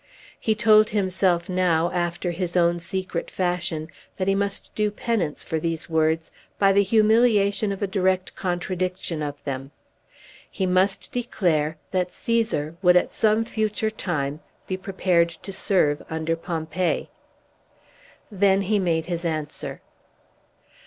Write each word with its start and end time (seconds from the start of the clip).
He 0.39 0.55
told 0.55 0.89
himself 0.89 1.47
now, 1.47 1.91
after 1.91 2.31
his 2.31 2.57
own 2.57 2.79
secret 2.79 3.29
fashion, 3.29 3.87
that 4.17 4.27
he 4.27 4.33
must 4.33 4.73
do 4.73 4.89
penance 4.89 5.43
for 5.43 5.59
these 5.59 5.91
words 5.91 6.31
by 6.57 6.73
the 6.73 6.81
humiliation 6.81 7.71
of 7.71 7.83
a 7.83 7.85
direct 7.85 8.33
contradiction 8.35 9.21
of 9.21 9.35
them. 9.43 9.69
He 10.49 10.65
must 10.65 11.11
declare 11.11 11.77
that 11.91 12.09
Cæsar 12.09 12.77
would 12.81 12.97
at 12.97 13.13
some 13.13 13.45
future 13.45 13.91
time 13.91 14.39
be 14.65 14.75
prepared 14.75 15.29
to 15.29 15.53
serve 15.53 16.01
under 16.09 16.35
Pompey. 16.35 17.11
Then 18.31 18.61
he 18.61 18.79
made 18.79 19.05
his 19.05 19.23
answer. 19.23 19.81